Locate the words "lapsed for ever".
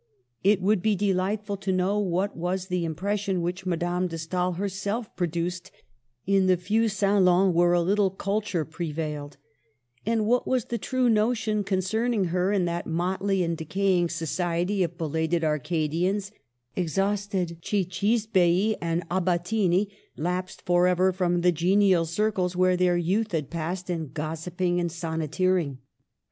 20.17-21.11